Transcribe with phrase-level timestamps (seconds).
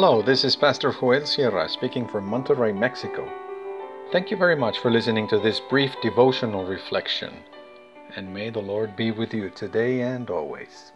[0.00, 3.28] Hello, this is Pastor Joel Sierra speaking from Monterrey, Mexico.
[4.12, 7.34] Thank you very much for listening to this brief devotional reflection,
[8.14, 10.92] and may the Lord be with you today and always.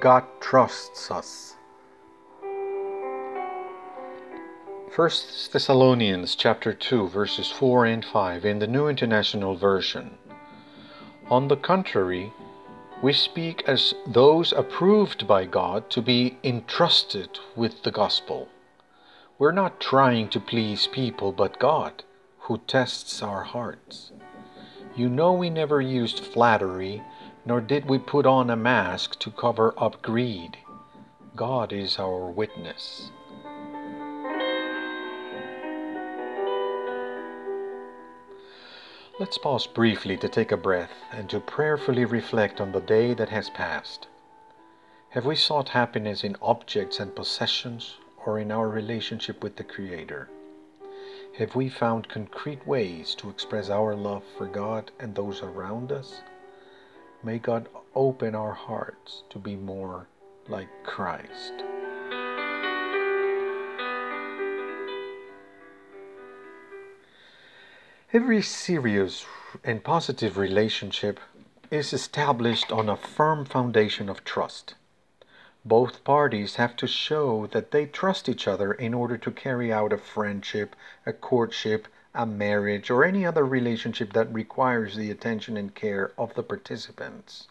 [0.00, 1.54] God trusts us.
[4.96, 5.10] 1
[5.52, 10.18] Thessalonians chapter 2 verses 4 and 5 in the New International Version.
[11.30, 12.32] On the contrary,
[13.02, 18.48] we speak as those approved by God to be entrusted with the gospel.
[19.38, 22.04] We're not trying to please people but God,
[22.38, 24.12] who tests our hearts.
[24.94, 27.02] You know, we never used flattery,
[27.44, 30.56] nor did we put on a mask to cover up greed.
[31.34, 33.10] God is our witness.
[39.20, 43.28] Let's pause briefly to take a breath and to prayerfully reflect on the day that
[43.28, 44.08] has passed.
[45.10, 50.30] Have we sought happiness in objects and possessions or in our relationship with the Creator?
[51.36, 56.22] Have we found concrete ways to express our love for God and those around us?
[57.22, 60.06] May God open our hearts to be more
[60.48, 61.52] like Christ.
[68.14, 69.24] Every serious
[69.64, 71.18] and positive relationship
[71.70, 74.74] is established on a firm foundation of trust.
[75.64, 79.94] Both parties have to show that they trust each other in order to carry out
[79.94, 85.74] a friendship, a courtship, a marriage, or any other relationship that requires the attention and
[85.74, 87.48] care of the participants.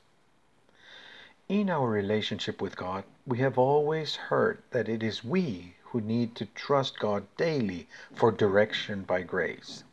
[1.49, 6.35] In our relationship with God, we have always heard that it is we who need
[6.35, 9.83] to trust God daily for direction by grace.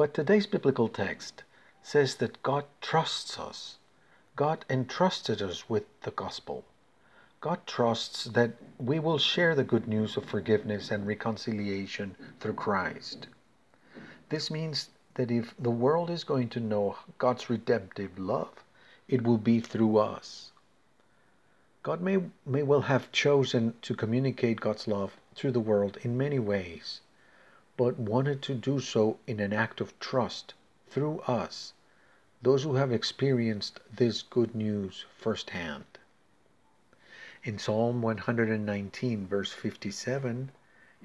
[0.00, 1.44] But today's biblical text
[1.82, 3.76] says that God trusts us.
[4.34, 6.64] God entrusted us with the gospel.
[7.42, 13.26] God trusts that we will share the good news of forgiveness and reconciliation through Christ.
[14.30, 18.64] This means that if the world is going to know God's redemptive love,
[19.06, 20.52] it will be through us.
[21.82, 26.38] God may, may well have chosen to communicate God's love through the world in many
[26.38, 27.02] ways
[27.80, 30.52] but wanted to do so in an act of trust
[30.90, 31.72] through us,
[32.42, 35.86] those who have experienced this good news firsthand.
[37.42, 40.50] In Psalm 119, verse 57,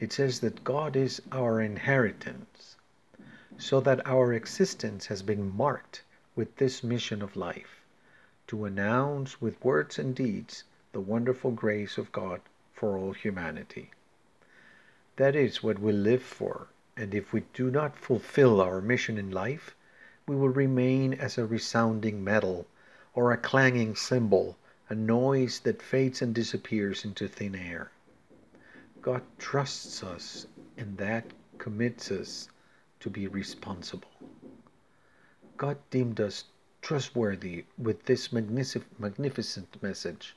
[0.01, 2.75] it says that God is our inheritance,
[3.57, 6.03] so that our existence has been marked
[6.35, 7.85] with this mission of life
[8.47, 12.41] to announce with words and deeds the wonderful grace of God
[12.73, 13.91] for all humanity.
[15.17, 16.67] That is what we live for,
[16.97, 19.73] and if we do not fulfill our mission in life,
[20.27, 22.67] we will remain as a resounding metal
[23.13, 24.57] or a clanging cymbal,
[24.89, 27.91] a noise that fades and disappears into thin air.
[29.01, 32.49] God trusts us, and that commits us
[32.99, 34.11] to be responsible.
[35.55, 36.43] God deemed us
[36.81, 40.35] trustworthy with this magnificent message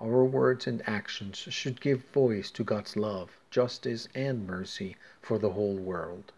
[0.00, 5.50] our words and actions should give voice to God's love, justice, and mercy for the
[5.50, 6.32] whole world.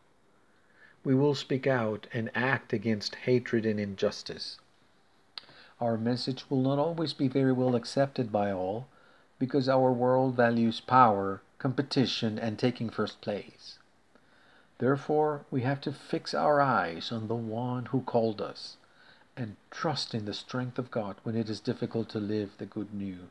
[1.04, 4.58] We will speak out and act against hatred and injustice.
[5.80, 8.86] Our message will not always be very well accepted by all
[9.38, 13.78] because our world values power, competition, and taking first place.
[14.78, 18.76] Therefore, we have to fix our eyes on the one who called us
[19.36, 22.92] and trust in the strength of God when it is difficult to live the good
[22.94, 23.30] news.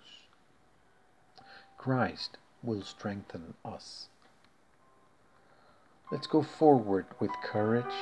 [1.77, 4.07] Christ will strengthen us.
[6.11, 7.95] Let's go forward with courage.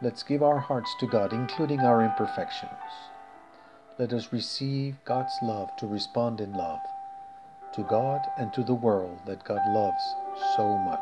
[0.00, 2.72] Let's give our hearts to God, including our imperfections.
[3.98, 6.80] Let us receive God's love to respond in love
[7.74, 10.02] to God and to the world that God loves
[10.56, 10.98] so much.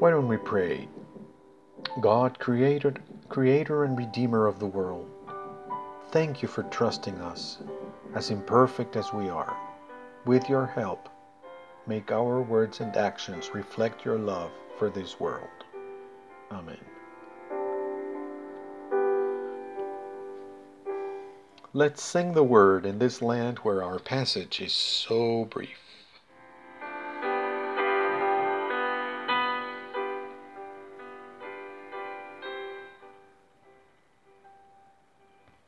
[0.00, 0.88] Why don't we pray?
[2.00, 2.98] God created
[3.32, 5.08] Creator and Redeemer of the world,
[6.10, 7.60] thank you for trusting us,
[8.14, 9.56] as imperfect as we are.
[10.26, 11.08] With your help,
[11.86, 15.48] make our words and actions reflect your love for this world.
[16.50, 16.76] Amen.
[21.72, 25.91] Let's sing the word in this land where our passage is so brief.